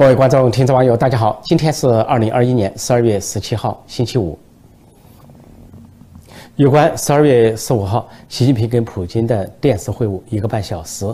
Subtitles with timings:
[0.00, 1.38] 各位观众、听众、网友，大家好！
[1.44, 4.38] 今天是二零二一年十二月十七号，星期五。
[6.56, 11.04] 有关十二月十五号习近平跟普京的电视会晤一个半小时，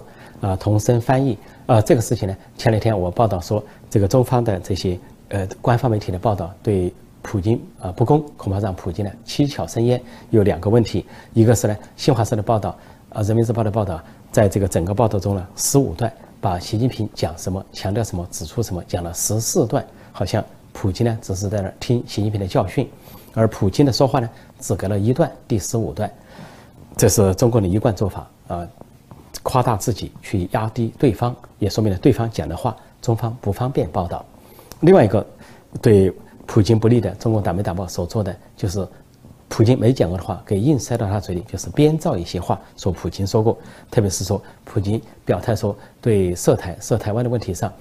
[0.41, 1.37] 啊，同声翻译，
[1.67, 3.61] 啊，这个事情呢，前两天我报道说，
[3.91, 4.97] 这个中方的这些
[5.31, 10.01] 呃官方媒体的报道对普京啊不公，恐怕让普京呢七窍生烟。
[10.31, 12.79] 有两个问题，一个是呢，新华社的报道，
[13.09, 14.01] 啊，人民日报的报道，
[14.31, 16.09] 在这个整个报道中呢，十五段。
[16.47, 22.89] 把习近平讲什么、强调什么、指出什么，讲了十四段，好像普京呢只是在那听习近平的教训，
[23.35, 26.09] 而普京的说话呢只隔了一段，第十五段，
[26.97, 28.65] 这是中国的一贯做法啊，
[29.43, 34.25] 夸大自己去压低对方，也说明了对方讲的话中方不方便报道。
[34.83, 35.27] 另外一个
[35.83, 36.13] 对
[36.47, 38.87] 普京不利的，中国党媒党报所做的就是。
[39.49, 43.57] 普京没讲过的话，给硬塞到他嘴里，就是编造一些话，说普京说过。
[43.91, 47.73] 特别是说，普京表态说，对涉台、涉台湾的问题上，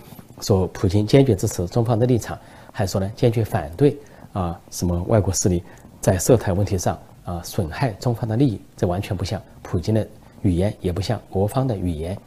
[0.41, 2.37] 说普京坚决支持中方的立场，
[2.71, 3.97] 还说呢，坚决反对
[4.31, 5.63] 啊什么外国势力
[5.99, 8.61] 在涉台问题上啊损害中方的利益。
[8.77, 10.07] 这完全不像普京的
[10.43, 12.17] 语言，也不像俄方的语言，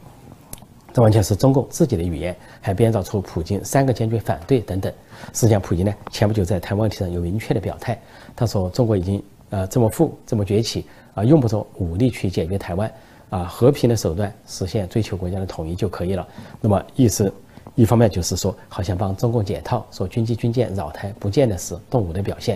[0.93, 4.91] 这完全是中共自己的语言，还编造出普京三个坚决反对等等。
[5.33, 7.99] 实际上，普京呢前不久在台湾问题上有明确的表态，
[8.35, 9.21] 他说中国已经。
[9.51, 12.93] 呃，这么富，这么崛起啊，用不着武力去解决台湾
[13.31, 16.27] 啊，和平的手段实现追求国家的统一就可以了。
[16.61, 17.33] 那么意思，
[17.73, 22.55] 一方面就是说，好像帮中共解套，说军机军舰扰台不见得是动武的表现；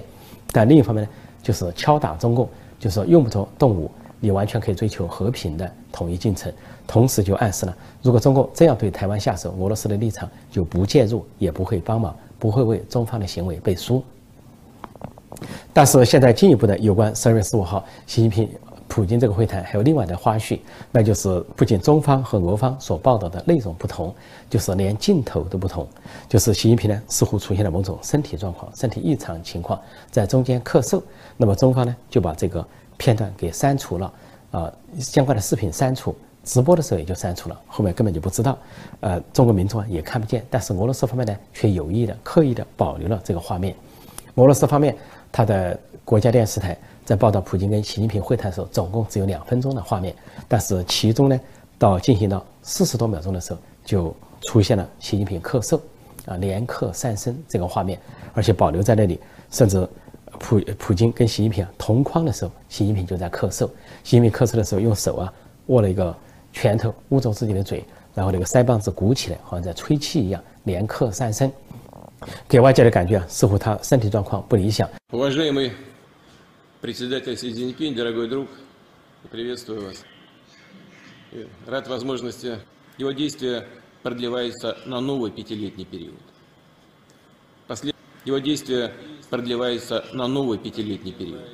[0.52, 1.10] 但另一方面呢，
[1.42, 2.48] 就是敲打中共，
[2.80, 3.90] 就是说用不着动武，
[4.24, 6.50] 你完全可以追求和平的统一进程。
[6.88, 14.02] 同时就暗示了，如果中共这样对台湾下手，俄罗斯的立场就不介入，也不会帮忙，不会为中方的行为背书。
[15.74, 18.50] 但是现在进一步的有关十二月十五号习近平、
[18.88, 20.60] 普京这个会谈，还有另外的花絮，
[20.92, 24.14] 那就是不仅中方和俄方所报道的内容不同，
[24.50, 25.88] 就是连镜头都不同。
[26.30, 29.80] 就是习近平呢似乎出现了某种身体状况、身体异常情况，
[30.12, 31.02] 在中间咳嗽。
[31.38, 32.66] 那么中方呢就把这个
[32.98, 34.14] 片段给删除了，
[34.52, 38.58] 啊，相关的视频删除，直播的时候也就删除了，后面根本就不知道，
[39.00, 40.46] 呃，中国民众啊也看不见。
[40.50, 43.76] 但是俄罗斯方面呢却有意的、刻意的保留了这个画面。
[44.36, 44.96] 俄罗斯方面。
[45.36, 50.16] 他的国家电视台在报道普京跟习近平会谈的时候，总共只有两分钟的画面，
[50.48, 51.40] 但是其中呢，
[51.78, 55.80] 到进行到四十多秒钟的时候，就出现了习近平咳嗽，
[56.26, 58.00] 啊，连咳三声这个画面，
[58.34, 59.20] 而且保留在那里，
[59.52, 59.88] 甚至
[60.40, 63.68] 普普京跟习近平同框的时候，习近平就在咳嗽，
[64.04, 65.34] 习近平咳嗽的时候用手啊
[65.68, 66.16] 握了一个
[66.52, 71.52] 拳头捂住自己的嘴，然后那个腮帮子鼓起来，好像在吹气一样，连咳三声。
[72.48, 74.90] 给外界的感觉啊，似乎他身体状况不理想。
[76.84, 78.50] Председатель Си Цзиньпин, дорогой друг,
[79.32, 80.04] приветствую вас.
[81.66, 82.60] Рад возможности.
[82.98, 83.70] Его действие
[84.02, 86.20] продлевается на новый пятилетний период.
[87.68, 87.96] Послед...
[88.26, 88.94] Его действие
[89.30, 91.48] продлевается на новый пятилетний период.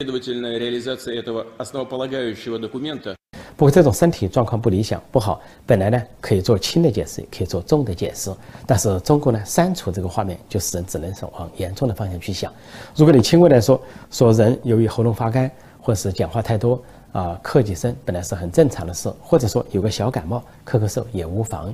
[0.00, 3.16] Следовательная реализация этого основополагающего документа
[3.62, 8.28] 不过这种身体状况不理想不好，本来呢可以做轻的解释，可以做重的解释。
[8.66, 12.52] 但是中国呢删除这个画面，就使人只能是往严重的方向去想。
[12.96, 13.80] 如果你轻微来说，
[14.10, 15.48] 说人由于喉咙发干，
[15.80, 21.72] 或者是讲话太多啊，咳几声本来是很正常的事，或者说有个小感冒，咳咳嗽也无妨。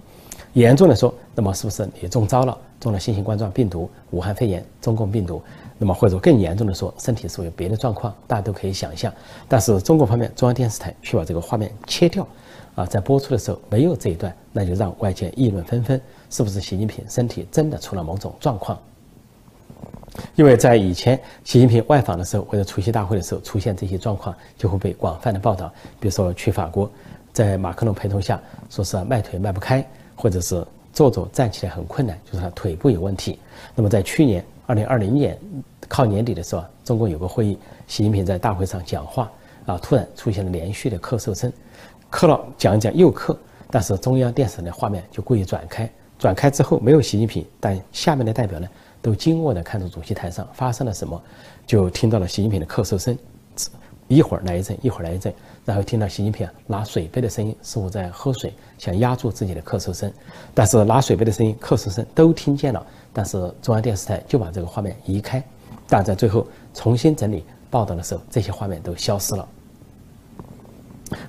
[0.52, 5.42] 严重的说，那么是不是你中招了，中了新型冠状病毒、武汉肺炎、中共病毒？
[5.80, 9.12] 那么或者更严重的说，身体是有别的状况，大家都可以想象。
[9.46, 12.26] 但是中国方面中央电视台却把这个画面切掉，
[12.74, 16.00] 啊，在播出的时候没有这一段，那就让外界议论纷纷，
[16.30, 18.76] 是不是习近平身体真的出了某种状况？
[20.34, 25.72] 因为在以前习近平外访的时候或者出席大会的时候出现这些状况，就会被广泛的报道。
[26.00, 26.90] 比如说去法国，
[27.32, 33.38] 在马克龙陪同下，说是迈腿迈不开，或者是坐着站起来很困难，就是他腿部有问题。
[33.76, 34.44] 那么在去年。
[34.68, 35.36] 二零二零年
[35.88, 39.32] 靠年底的时候，中共有个会议，习近平在大会上讲话，
[39.64, 41.50] 啊，突然出现了连续的咳嗽声，
[42.12, 43.34] 咳了讲一讲又咳，
[43.70, 48.68] 但是中央电视的画面就故意转开，转开之后没有习近平，但下面的代表呢
[49.00, 51.18] 都惊愕地看着主席台上发生了什么，
[51.66, 53.16] 就听到了习近平的咳嗽声，
[54.06, 55.32] 一会儿来一阵，一会儿来一阵，
[55.64, 60.12] 然后听到习近平拿水杯的声音，似乎在喝水，想压住自己的咳嗽声，
[60.52, 62.86] 但是拿水杯的声音、咳嗽声都听见了。
[63.12, 65.42] 但是中央电视台就把这个画面移开，
[65.88, 69.48] 但在最后重新整理报道的时候，这些画面都消失了。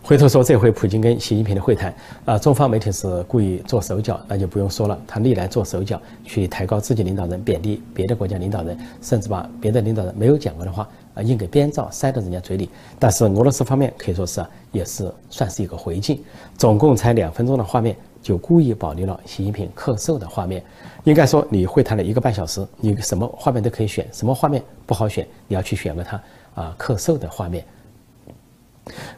[0.04, 1.96] 回头说这回普京跟习近平的会谈，
[2.26, 5.00] 啊，中方媒体是故意做手脚，那就不用说了。
[5.08, 12.70] 他历来做手脚，去抬高自己领导人，贬低别的国家领导人，甚至把别的领导人没有讲过的话，啊硬给编造塞到人家嘴里。
[13.00, 16.22] 但是俄罗斯方面可以说是也是算是一个回敬，
[16.58, 20.64] 总共才两分钟的画面，就故意保留了习近平咳嗽的画面。
[21.06, 26.22] 应该说你会谈了一个半小时，你什么画面都可以选，什么画面不好选，你要去选个他
[26.56, 27.64] 啊咳嗽的画面。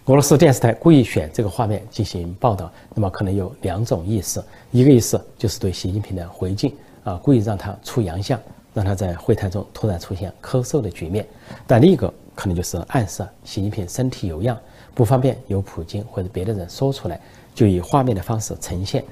[0.05, 8.39] 俄罗斯电视台故意选这个画面进行报道，那么可能有两种意思：一个意思就是对习近平的回敬啊，故意让他出洋相，
[8.73, 11.23] 让他在会谈中突然出现咳嗽的局面；
[11.65, 14.57] 但另一个可能就是暗示习近平身体有恙，
[14.93, 17.19] 不方便由普京或者别的人说出来，
[17.53, 19.03] 就以画面的方式呈现。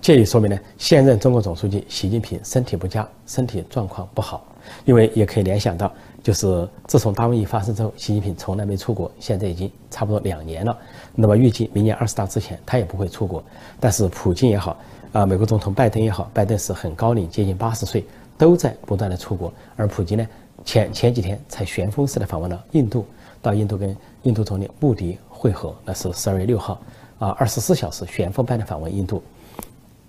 [0.00, 4.44] 借以说明呢，现任中国总书记习近平身体不佳，身体状况不好，
[4.84, 5.92] 因为也可以联想到。
[6.22, 10.78] 就是自从大瘟疫发生之后，习近平从来没出国，现在已经差不多两年了。
[11.16, 13.42] 那么预计明年二十大之前，他也不会出国。
[13.80, 14.76] 但是普京也好，
[15.12, 18.04] 啊，美国总统拜登也好，拜登是很高龄，接近八十岁，
[18.38, 19.52] 都在不断的出国。
[19.74, 20.24] 而普京呢，
[20.64, 23.04] 前前几天才旋风式的访问了印度，
[23.40, 26.80] 到印度跟印度总理穆迪会合，那是十二月六号，
[27.18, 29.22] 啊，二十四小时旋风般的访问印度，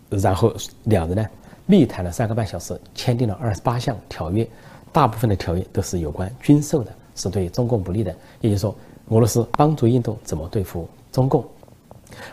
[0.10, 0.54] 然后
[0.84, 1.26] 两人呢
[1.66, 4.48] 密谈了三个半小时，签订了二十八项条约。
[4.92, 8.16] 大部分的条约都是有关军售的，是对中共不利的。
[8.42, 8.76] 也就是说，
[9.10, 11.44] 俄罗斯帮助印度怎么对付中共，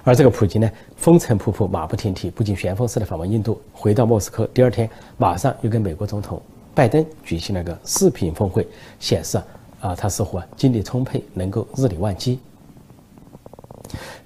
[0.05, 4.87] 而这个普京呢，风尘仆仆、马不停蹄，不仅旋风式的访问印度，回到莫斯科，第二天
[5.17, 6.43] 马上又跟美国总统
[6.75, 8.67] 拜登举行了个视频峰会，
[8.99, 9.41] 显示
[9.81, 12.39] 啊，他似乎啊精力充沛，能够日理万机。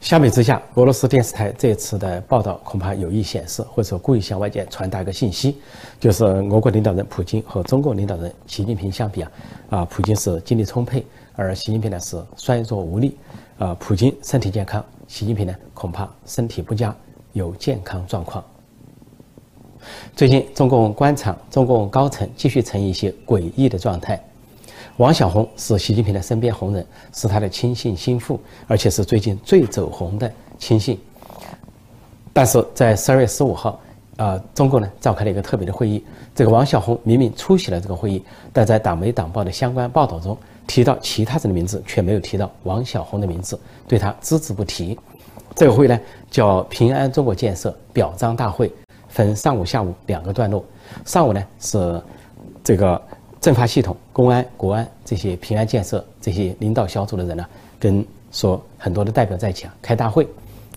[0.01, 5.57] 相比之下，俄罗斯电视台这次的报道恐怕有意显示，或者说故意向外界传达一个信息，
[5.99, 9.33] 就是俄国领导人普京和中国领导人习近平相比啊，
[9.71, 13.17] 啊，普京是精力充沛，而习近平呢是衰弱无力，
[13.59, 16.95] 啊，普京身体健康，习近平呢恐怕身体不佳，
[17.33, 18.45] 有健康状况。
[20.17, 24.23] 最近，中共官场、中共高层继续呈一些诡异的状态。
[24.99, 28.39] 王小红是习近平的身边红人，是他的亲信心腹，
[28.69, 30.99] 而且是最近最走红的亲信。
[32.33, 33.81] 但是在十二月十五号，
[34.17, 36.05] 啊，中共呢召开了一个特别的会议。
[36.35, 38.23] 这个王小红明明出席了这个会议，
[38.53, 40.37] 但在党媒党报的相关报道中
[40.67, 43.59] 提到其他人的名字，却没有提到王小红的名字，
[43.89, 44.97] 对他只字不提。
[45.57, 45.99] 这个会呢
[46.31, 48.73] 叫“平安中国建设表彰大会”，
[49.15, 50.63] 分上午、下午两个段落。
[51.07, 52.03] 上午呢是
[52.63, 53.01] 这个。
[53.45, 57.47] 政法系统、公安、国安这些平安建设这些领导小组的人呢，
[57.79, 58.03] 跟
[58.33, 60.27] 说很多的代表在讲开大会，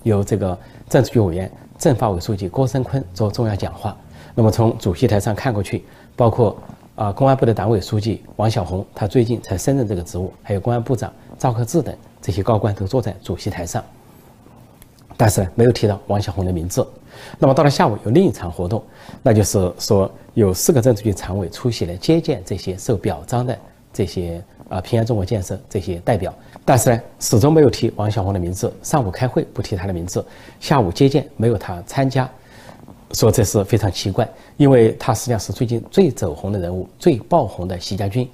[0.03, 3.95] 由这个政治局委员、政法委书记郭声琨做重要讲话。
[4.35, 6.57] 那么从主席台上看过去，包括
[6.95, 11.09] 啊公安部的党委书记王小红，他最近才升任这个职务，还有公安部长
[11.39, 13.81] 赵克志等这些高官都坐在主席台上，
[15.15, 16.85] 但是呢，没有提到王小红的名字。
[17.39, 18.83] 那么到了下午有另一场活动，
[19.21, 23.57] 那就是说有四个政治局常委出席来接见这些受表彰的
[23.93, 26.33] 这些啊平安中国建设这些代表，
[26.63, 28.71] 但是呢始终没有提王小红的名字。
[28.83, 30.23] 上午开会不提他的名字，
[30.59, 32.29] 下午接见没有他参加，
[33.13, 38.27] 说这是非常奇怪，因为他实际上是最近最走红的人物，最爆红的习家军，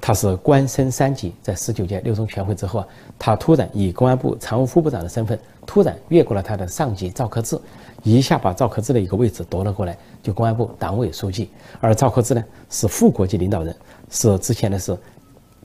[0.00, 2.86] 他是官升三级，在十九届六中全会之后啊，
[3.18, 7.58] 他突然以公安部常务副部长的身份突然越过了他的上级赵克志。
[8.02, 11.50] 一下把赵克志的一个位置夺了过来，就公安部党委书记。
[11.80, 13.74] 而赵克志呢是副国级领导人，
[14.10, 14.96] 是之前的是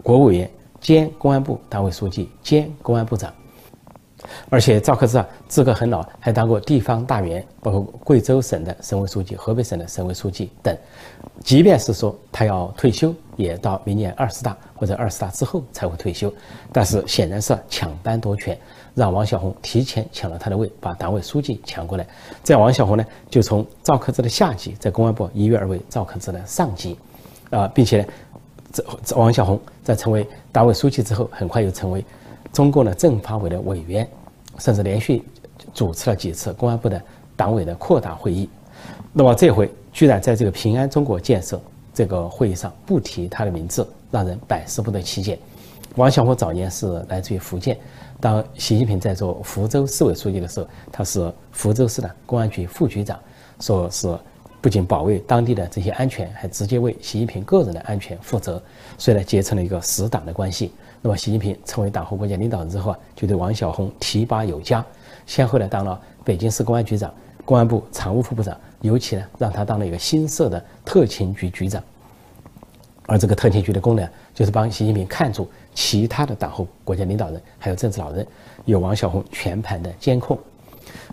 [0.02, 0.50] 国务委员
[0.80, 3.34] 兼公安部党委书记兼公安部长。
[4.50, 10.78] 而且赵克志啊资格很老，还当过地方大员，包括贵州省的省委书记、河北省的省委书记等。
[11.44, 16.34] 即便是说他要退休，也到明年二十大或者二十大之后才会退休。
[16.72, 18.58] 但是显然是抢班夺权。
[18.96, 22.06] 让王晓红提前抢了他的位，把党委书记抢过来，
[22.44, 26.96] 这样王晓红呢就从赵克志的下级，在公安部一跃而为赵克志的上级，
[27.50, 28.06] 啊，并且呢，
[29.04, 32.06] 这王晓红在成为党委书记之后，很快又成为
[32.54, 34.08] 中共的政法委的委员，
[34.60, 35.24] 甚至连续
[35.74, 37.02] 主持了几次公安部的
[37.36, 38.50] 党委的扩大会议。
[39.12, 41.60] 那么这回居然在这个平安中国建设
[41.94, 45.38] 这个会议上不提他的名字，让人百思不得其解。
[45.96, 47.78] 王小红早年是来自于福建。
[48.20, 53.20] 当习近平在做福州市委书记的时候，他是福州市的公安局副局长，
[53.60, 54.18] 说是
[54.60, 58.60] 不仅保卫当地的这些安全，还直接为习近平个人的安全负责，
[58.98, 60.72] 所以呢结成了一个死党的关系。
[61.06, 64.84] 那么习近平成为党和国家领导人之后啊，就对王小红提拔有加，
[65.26, 71.84] 先后呢当了北京市公安局长、公安部常务副部长，尤其呢让他当了一个新设的特勤局局长。
[73.06, 75.46] 而这个特勤局的功能就是帮习近平看住。
[75.76, 78.26] 其他的党和国家领导人还有政治老人，
[78.64, 80.40] 有王小红全盘的监控。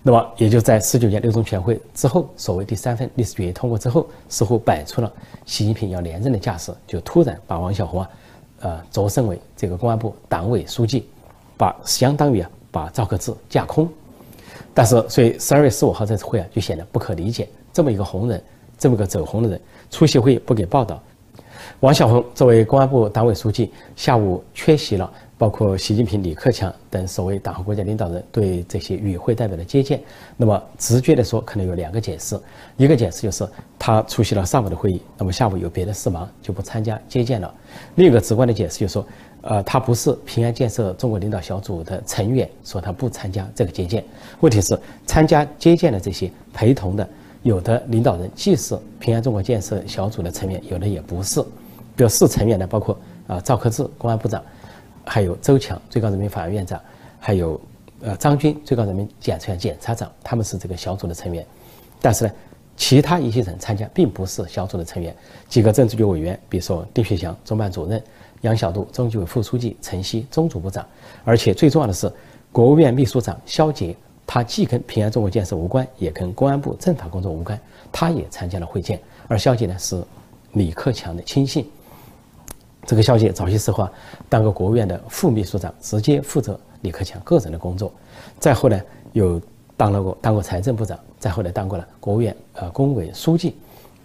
[0.02, 5.11] 那么，也就在十九届六中全会之后，所谓第三份历史决议通过之后，似乎摆出了
[5.47, 8.11] 习近平要连任的架势，就突然把王小红啊
[8.61, 11.07] 呃擢升为这个公安部党委书记，
[11.57, 13.88] 把相当于啊把赵克志架空。
[14.73, 18.43] 但是，所以十二月十五号这次会啊就显得不可理解，这么一个红人，
[18.79, 21.02] 这么个走红的人出席会议不给报道。
[21.81, 25.11] 王晓红作为公安部党委书记，下午缺席了。
[25.40, 29.99] 包括习近平、李克强等所谓党和国家领导人对这些与会代表的接见，
[30.37, 32.38] 那么直觉的说，可能有两个解释：
[32.76, 37.50] 一个解释就是他出席了上午的会议，那么下午有别的事忙就不参加接见了；
[37.94, 39.06] 另一个直观的解释就是说，
[39.40, 44.04] 呃，他不是平安建设中国领导小组的成员，说他不参加这个接见。
[44.40, 47.09] 问题是参加接见的这些陪同的，
[47.44, 51.40] 有的领导人既是平安中国建设小组的成员，有的也不是。
[51.97, 52.94] 比如是成员的，包括
[53.26, 54.42] 啊赵克志公安部长。
[55.04, 56.80] 还有周强最高人民法院院长，
[57.19, 57.61] 还有
[58.02, 61.45] 呃张军最高人民检察院检察长，他们是这个小组的成员。
[62.00, 62.33] 但是呢，
[62.76, 65.14] 其他一些人参加并不是小组的成员。
[65.49, 68.02] 几个政治局委员，比如说丁薛祥中办主任、
[68.40, 70.87] 杨晓渡中纪委副书记、陈希中组部长。
[71.25, 72.11] 而且最重要的是，
[72.52, 73.95] 国务院秘书长肖捷，
[74.26, 77.61] 他既跟平安中国建设无关，也跟公安部政法工作无关，
[77.92, 78.99] 他也参加了会见。
[79.28, 80.02] 而肖捷呢是
[80.52, 81.69] 李克强的亲信。
[82.87, 83.92] 这个消息早些时候啊，
[84.28, 87.92] 当过国务院的副秘书长，直接负责李克强个人的工作。
[88.38, 88.82] 再后来
[89.12, 89.40] 又
[89.76, 93.54] 当了过当过财政部长，再后来当过了国务院呃工委书记，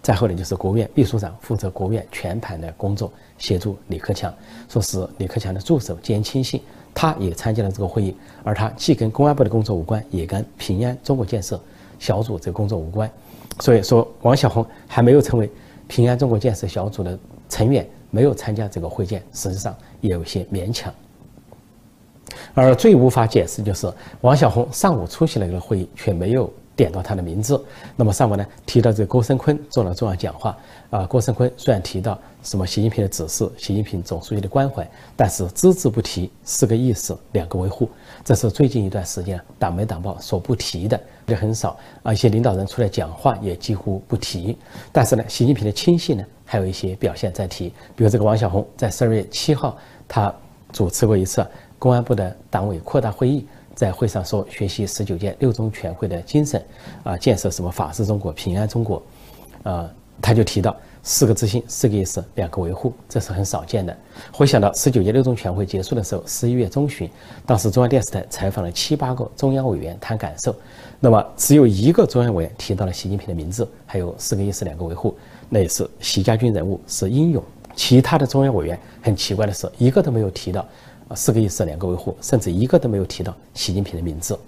[0.02, 4.32] 再后来就是国务院秘书长，负责国务院全盘的工作，协助李克强，
[4.68, 6.60] 说是李克强的助手兼亲信。
[6.94, 11.60] 他也参加了这个会议，而他既跟公安部的工作无关，也跟平安中国建设
[11.98, 13.10] 小组这个工作无关。
[13.60, 15.50] 所以说，王小红还没有成为
[15.86, 17.18] 平安中国建设小组的
[17.50, 17.86] 成员。
[18.10, 20.92] 没有参加这个会见，实际上也有些勉强。
[22.54, 27.60] 而最无法解释就是王晓红上午出席了一个会议，却没有点到他的名字。
[27.96, 30.56] 那么上午呢提到这个郭声琨做了重要讲话
[30.90, 37.88] 啊，郭声琨虽然提到什么习近平的指示、习近平总书记的关怀，但是只字不提四个意思、两个维护，
[38.24, 42.12] 这是最近一段时间党媒党报所不提的，也很少啊。
[42.12, 44.56] 一些领导人出来讲话也几乎不提。
[44.92, 46.24] 但是呢，习近平的亲信呢？
[46.48, 50.32] 还有一些表现在提，比如这个王小红在十二月七号，他
[50.72, 51.44] 主持过一次
[51.76, 53.44] 公安部的党委扩大会议，
[53.76, 56.64] 在会上说学习十九届六中全会的精神，
[57.04, 59.00] 啊，建设什么法治中国、平安中国，
[59.62, 59.88] 啊，
[60.20, 63.94] 他就提到四个自信、四个意识、两个维护，这是很少见的。
[64.32, 67.08] 回想到十九届六中全会结束的时候，十一月中旬，
[67.44, 70.56] 当时中央电视台采访了七八个中央委员谈感受，
[70.98, 75.14] 那么只有一个中央委员提到了习近平的名字，还有四个意识、两个维护。
[75.50, 77.44] 那也是习家军人物是英勇，
[77.76, 80.66] 其他的中央委员很奇怪的是，一个都没有提到
[81.08, 84.38] 啊四个意思两个维护，甚至一个都没有提到习近平的名字。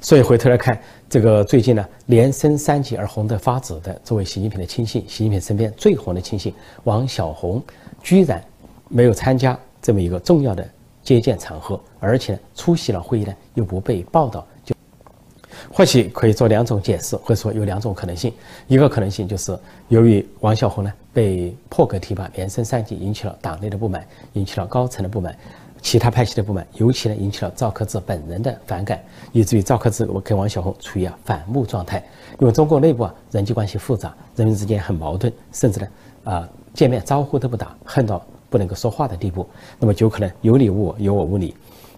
[0.00, 6.52] 所以回头来看，这个最近呢连升三级而红得发紫的，作为习近平的亲信，习近平身边最红的亲信
[6.84, 7.62] 王小红，
[8.02, 8.42] 居然
[8.88, 10.68] 没有参加这么一个重要的
[11.02, 14.46] 接见场合，而且出席了会议呢又不被报道。
[15.72, 18.32] 或许可以做两种解释，或者说有两种可能性。
[18.66, 19.56] 一个可能性就是
[19.88, 25.36] 由于王小红呢被破格提拔，连升三级，引起了党内的不满，引起了高层的不满，
[25.82, 29.02] 其他派系的不满，尤其呢引起了赵克志本人的反感，
[29.32, 32.02] 以至于赵克志我跟王小红处于啊反目状态。
[32.38, 35.88] 因为中国内部啊人际关系复杂，人民之间很矛盾，甚至呢
[36.24, 39.46] 啊见面招呼都不打，恨到不能够说话的地步。
[39.78, 41.54] 那么就可能有你无我，有我无你。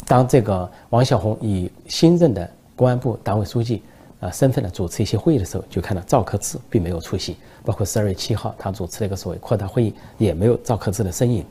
[0.06, 3.82] 当这个王小红以新任的公安部党委书记，
[4.20, 7.36] 啊，身份呢主持一些会议的时候，就看到赵克志并没有出席。
[7.64, 11.44] 包括十二月七号，他主持了一个所谓扩大会议，也没有赵克志的身影。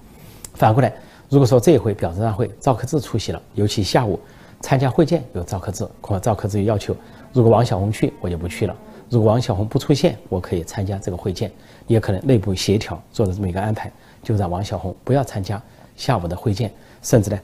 [0.54, 0.94] 反过来，
[1.30, 4.20] 如果说这一回表彰大会赵克志出席了，尤其下午
[4.60, 6.96] 参加会见有赵克志，恐怕赵克志又要求，
[7.32, 8.76] 如果王小红去，我就不去了；
[9.10, 11.52] 如果王小红不出现，我可以参加这个会见。
[11.88, 13.92] 也可能内部协调做的这么一个安排，
[14.24, 15.62] 就让王小红不要参加
[15.98, 17.40] 下午的会见，甚至呢，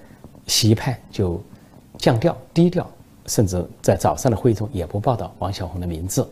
[0.46, 1.42] 习派就
[1.98, 2.90] 降调低调。
[3.26, 6.26] 甚至在早上的会议中也不报道王小红的名字。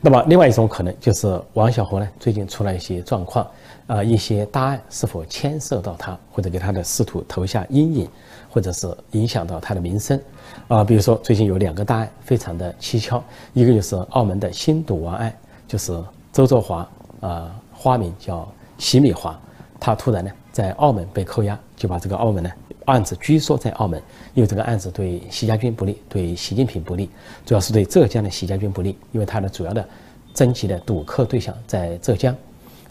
[0.00, 3.46] 那么，另外一种可能就是王小红呢最近出了一些状况，
[3.86, 8.08] 啊，一些大案是否牵涉到他，或者给他的仕途投下阴影，
[8.50, 10.20] 或者是影响到他的名声，
[10.68, 15.32] 啊，比如说最近有两个大案非常的蹊跷，一个就是澳门的新赌王案，
[15.66, 15.98] 就是
[16.32, 16.88] 周作华，
[17.20, 18.46] 啊，花名叫
[18.78, 19.38] 席米华，
[19.80, 22.50] 他突然呢在澳门被扣押，就把这个澳门呢。
[22.86, 24.02] 案子居说在澳门，
[24.34, 27.08] 因为这个案子对习家军不利，对习近平不利，
[27.46, 29.86] 主要是对浙江的习家军不利，因为他的主要的
[30.34, 32.36] 征集的赌客对象在浙江，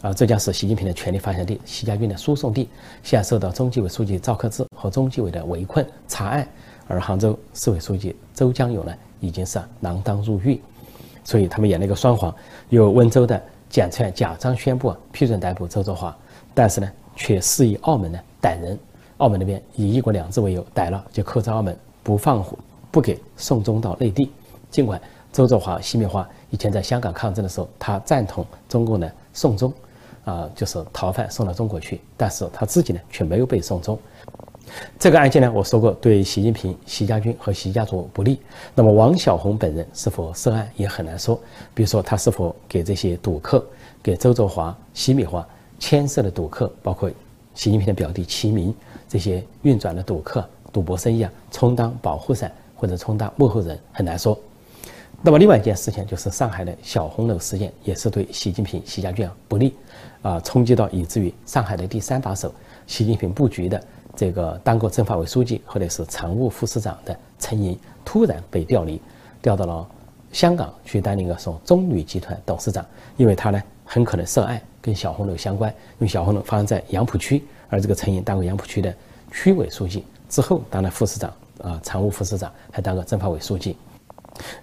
[0.02, 2.68] 啊，浙江是习近平的权力发祥地，习家军的输送地，
[3.02, 6.48] 现在受到中纪委书记赵克志和中纪委的围困查案，
[6.88, 10.60] 而杭州市委书记周江勇呢，已经是锒铛入狱，
[11.22, 12.34] 所以他们演了一个双簧，
[12.70, 16.16] 由温州的检察院假装宣布批准逮捕周作华。
[16.56, 18.78] 但是呢，却示意澳门呢逮人。
[19.18, 22.44] 澳门那边以“一国两制”为由逮了，就扣在澳门，不放
[22.90, 24.30] 不给送中到内地。
[24.70, 25.00] 尽管
[25.32, 29.72] 周作华、西米花以前在香港抗争的时候，他赞同中共的送中，
[30.24, 33.98] 啊，就是逃犯送到中国去，但是他自己呢却没有被送中。
[34.98, 38.40] 这个案件呢，我说过对习近平、习家军和习家族不利。
[38.74, 41.38] 那么王小红本人是否涉案也很难说。
[41.74, 43.64] 比如说他是否给这些赌客，
[44.02, 45.46] 给周作华、西米花
[45.78, 47.10] 牵涉的赌客，包括
[47.54, 48.74] 习近平的表弟齐明
[49.08, 54.38] 这些运转的赌客、赌博生意啊，充当保护伞或者充当幕后人，很难说。
[55.22, 59.74] 那么另外一件事情就是上海的小红楼事件，也是对习近平、习家军不利，
[60.20, 62.52] 啊，冲击到以至于上海的第三把手，
[62.86, 63.82] 习近平布局的。
[64.16, 69.00] 这个当过政法委书记或者是常务副市长的陈寅突然被调离，
[69.42, 69.88] 调到了
[70.30, 72.84] 香港去担任一个说中旅集团董事长，
[73.16, 75.70] 因为他呢很可能涉案，跟小红楼相关。
[75.70, 78.94] 因为小红楼发生在杨浦区，而这个陈寅当过杨浦区的
[79.30, 83.76] 区委书记，之后当了副市长啊，常务副市长，还当过政法委书记。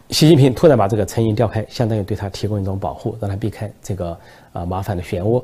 [0.09, 4.17] 习近平突然把这个陈寅调开，相当于对他提供一种保护，让他避开这个
[4.51, 5.41] 啊麻烦的漩涡。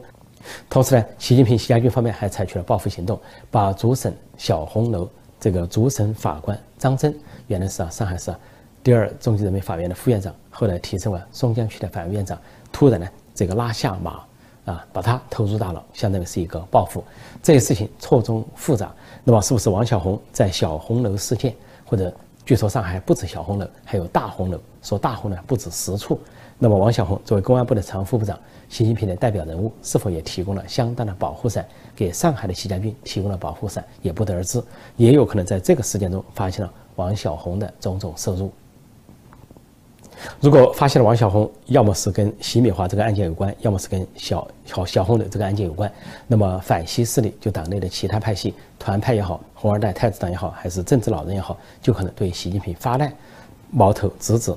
[0.70, 3.20] 同时呢，习近平、习家军方面还采取了报复行动，
[3.50, 7.18] 把主审小红楼这个主审法官张真，
[7.48, 8.34] 原来是啊上海市
[8.84, 12.38] 第二中级人民法院的副院长，后来提升为松江区的法院院长，
[12.72, 14.24] 突然呢这个拉下马
[14.66, 17.04] 啊，把他投入大牢，相当于是一个报复。
[17.44, 18.92] 这些事情错综复杂，
[19.24, 21.54] 那么是不是王小红在小红楼事件，
[21.86, 22.12] 或者
[22.44, 26.20] 据说上海不止小红楼，还有大红楼，说大红楼不止十处。
[26.58, 28.36] 那么王小红作为公安部的常务副部长。
[28.70, 31.66] 习近平的代表人物是否也提供了相当的保护伞，
[31.96, 34.62] 给上海的习家军提供了保护伞，也不得而知。
[34.98, 38.52] 也有可能在这个事件中发现了王小红的种种涉入。
[40.40, 45.92] 如果发现了王小红，要么是跟习米华这个案件有关，要么是跟小小小红的这个案件有关，
[46.28, 53.12] 那么反西势力，就党内的其他派系、团派也好，红二代、太子党也好，还是政治老人也好，就可能对习近平发难，
[53.72, 54.52] 矛头直指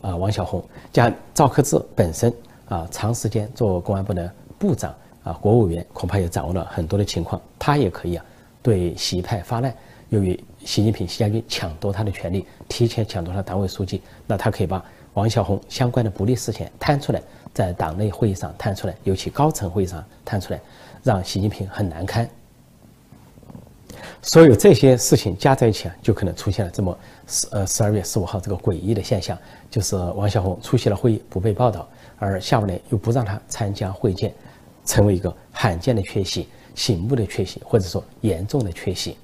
[0.00, 0.62] 啊王小红。
[0.92, 2.32] 加赵克志本身。
[2.66, 8.24] 啊，长时间做公安部的部长啊，国务委员恐怕也掌握了很多的情况，他也可以啊
[8.62, 9.72] 对习派发难。
[10.08, 17.22] 由于习近平、习家军抢夺他的权利，提前抢夺他党委书记，那他可以把王小红相关的不利事件摊出来，
[17.52, 20.60] 在党内会议上摊出来，尤其高层会议上摊出来，
[21.02, 22.28] 让习近平很难堪。
[24.22, 29.38] 所有这些事情加在一起啊，就可能出现了这么十呃十二月十五号这个诡异的现象，
[29.70, 31.86] 就是王小红出席了会议不被报道。
[32.18, 34.32] 而下午呢，又不让他参加会见，
[34.86, 39.16] 成为一个罕见的缺席、醒目的缺席，或者说严重的缺席。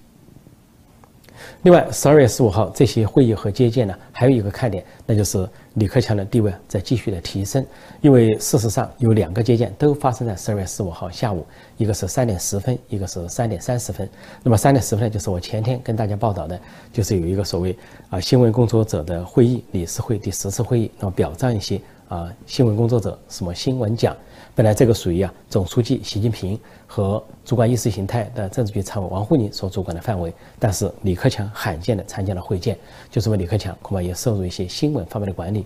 [1.63, 7.65] 另外，十二月十五号这些会议和接见呢，还有一个看点，那就是李克强的地位在继续的提升。
[8.01, 14.09] 因为事实上有两个接见都发生在十二月十五号下午，一个是三点十分，一个是三点三十分。
[14.43, 16.59] 那么三点十分呢，就是我前天跟大家报道的，
[16.93, 17.77] 就是有一个所谓
[18.09, 21.81] 啊新闻工作者的会议，理事会第十次会议，那么表彰一些。
[22.11, 24.17] 啊，新闻工作者什么新闻奖？
[24.57, 32.77] 本来这个属于啊总书记习近平和主管意识形态的政治局常委王沪宁所主管的范围，但是李克强罕见的参加了会见，
[33.13, 35.65] 就是为李克强恐怕也涉入一些新闻方面的管理，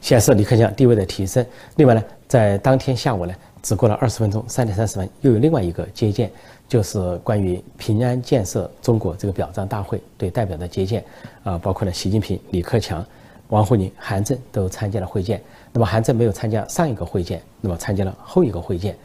[0.00, 1.46] 显示李克强地位的提升。
[1.76, 6.32] 另外呢，在当天下午呢，只过了二十分钟，三点三十分又有另外一个接见，
[6.66, 11.04] 就是关于平安建设中国这个表彰大会对代表的接见，
[11.44, 13.06] 啊，包括了习近平、李克强。
[13.50, 18.96] 王沪宁、韩正都参加了会见，那么韩正没有参加上一个会见，那么参加了后一个会见，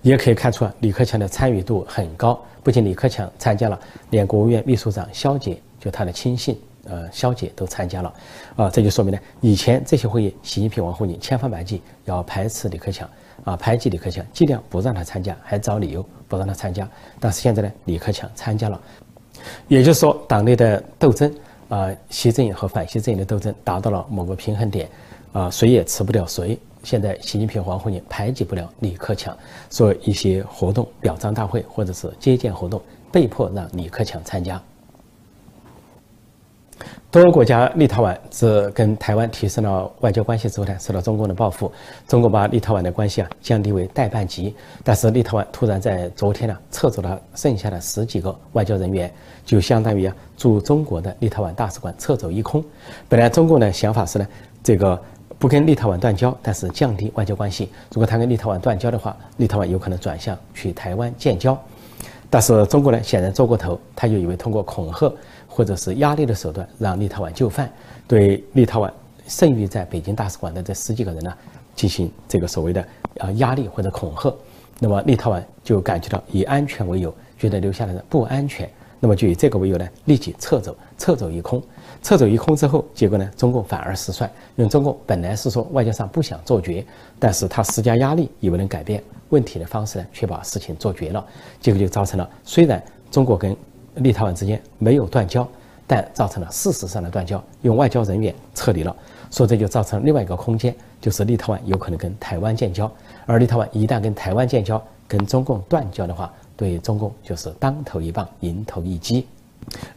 [0.00, 2.40] 也可以看出啊，李克强的参与度很高。
[2.62, 3.78] 不仅李克强参加了，
[4.10, 8.14] 连国务院秘书长肖捷，就他的亲信，呃，肖捷都参加了，
[8.56, 13.08] 啊，这就说明呢，以前这些会议，习近平、王沪宁千方百计要排斥李克强，
[13.44, 16.88] 啊，排挤李克强，尽量不让他参加，还找理由不让他参加。
[17.20, 18.80] 但是现在呢，李克强参加了，
[19.68, 21.32] 也就是说，党内的斗争。
[21.68, 24.88] 啊，习阵营和反习阵营的斗争达到了某个平衡点，
[25.32, 26.58] 啊，谁也辞不掉谁。
[26.82, 29.36] 现在习近平、王沪宁排挤不了李克强，
[29.68, 34.62] 所以一些活动、表彰大会或者是接见活动，被迫让李克强参加。
[37.10, 41.72] 多个国家，立陶宛自跟台湾提升了外交关系之后呢，受到中共的报复，
[42.06, 44.54] 中共把立陶宛的关系啊降低为代办级。
[44.84, 49.10] 但是立陶宛突然在昨天呢撤走了剩下的十几个外交人员，
[49.44, 52.62] 就相当于啊驻中国的立陶宛大使馆撤走一空。
[53.08, 54.28] 本来中共的想法是呢，
[54.62, 55.00] 这个
[55.38, 57.70] 不跟立陶宛断交，但是降低外交关系。
[57.92, 61.58] 如果他跟立陶宛断交的话，立陶宛有可能转向去台湾建交。
[62.28, 65.12] 但是中国呢显然做过头，他就以为通过恐吓。
[65.48, 67.72] 或者是压力的手段，让立陶宛就范，
[68.06, 68.92] 对立陶宛
[69.26, 71.32] 剩余在北京大使馆的这十几个人呢，
[71.74, 72.86] 进行这个所谓的
[73.20, 74.30] 啊压力或者恐吓，
[74.78, 78.68] 那么立陶宛就感觉到以安全为由，觉得留下来的不安全，
[79.00, 81.62] 那么就以这个为由呢，立即撤走，撤走一空。
[82.02, 86.84] 撤走一空之后，结果呢，中共反而失算，因为中共本来是说外交上不想做绝，
[87.18, 91.24] 但是他施加压力，以为能改变问题的方式呢，却把事情做绝了，
[91.60, 93.56] 结果就造成了虽然中国跟
[93.96, 95.46] 立陶宛之间没有断交，
[95.86, 98.94] 但造成了事实上的断交，用外交人员撤离了，
[99.30, 102.90] 所以这就造成另外一个空间，就是立陶宛有可能跟台湾建交。
[103.24, 109.26] 而立陶宛一旦跟台湾建交，跟中共断交的话，对中共就是当头一棒，迎头一击。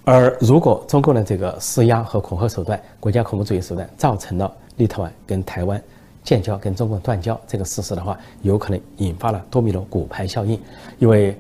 [0.04, 5.82] 而如果中共的这个施压和恐吓手段、国家恐怖主义手段，造成了立陶宛跟台湾
[6.24, 10.60] 建交、跟中共断交这个事实的话，有可能引发了多米诺骨牌效应。
[10.98, 11.38] 因为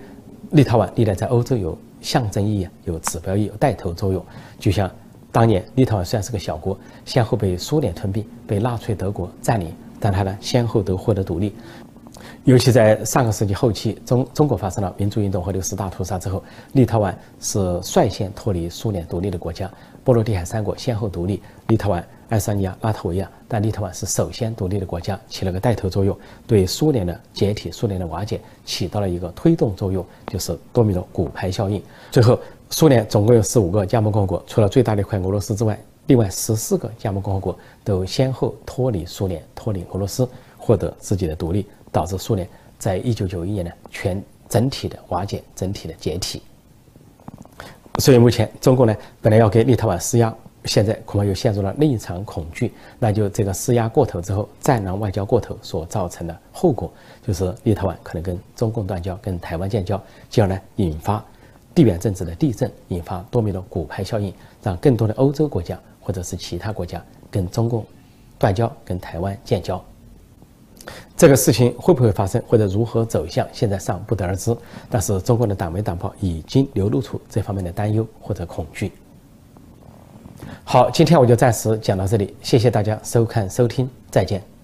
[0.52, 4.24] 立陶宛历来在欧洲有象征意义、有指标意义、有带头作用。
[4.60, 4.90] 就像
[5.32, 9.74] 当年立陶宛虽然是个小国，先后被苏联吞并、被纳粹德国占领。
[10.02, 11.54] 但它呢，先后都获得独立，
[12.50, 19.72] 尤其在上个世纪后期，中中国发生了民主运动和六四大屠杀之后，立陶宛是率先脱离苏联独立的国家。
[20.04, 31.80] 波罗的海三国先后独立，立陶宛、爱沙尼亚、拉脱维亚，但立陶宛是首先独立的国家，起了个带头作用，对苏联的解体、苏联的瓦解起到了一个推动作用，就是多米诺骨牌效应。
[32.10, 32.40] 最后，
[32.72, 35.80] 苏联总共有十五个加盟共和国，除了最大的一块俄罗斯之外。
[36.08, 42.48] 另外十四个加盟共和国都先后脱离苏联、脱离俄罗斯，获得自己的独立，导致苏联
[42.78, 46.42] 在一九九一年呢全整体的瓦解、整体的解体。
[47.98, 50.34] 所以目前中国呢本来要给立陶宛施压，
[50.66, 56.92] 现在恐怕又陷入了另一场恐惧，那就这个施压过头之后，战狼外交过头所造成的后果，
[57.26, 61.24] 就是立陶宛可能跟中共断交、跟台湾建交，进而呢引发
[61.76, 65.80] 地缘政治的地震，引发多米诺骨牌效应，让更多的欧洲国家。
[66.02, 67.00] 或者是其他国家
[67.30, 67.86] 跟中共
[68.40, 69.80] 断交、跟台湾建交，
[71.18, 74.56] 这个事情会不会发生，或者如何走向，现在尚不得而知。
[74.90, 78.92] 但是中国的党媒党报已经流露出这方面的担忧或者恐惧。
[80.64, 84.59] 好，今天我就暂时讲到这里，谢谢大家收看收听，再见。